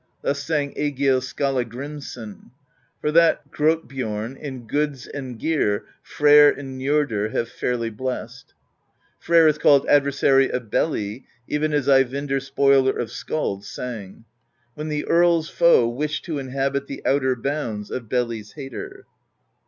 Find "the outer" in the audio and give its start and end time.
16.87-17.35